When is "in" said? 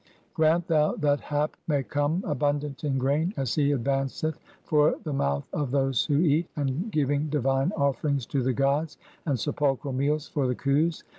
2.83-2.97